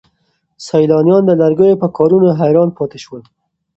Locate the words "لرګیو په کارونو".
1.41-2.27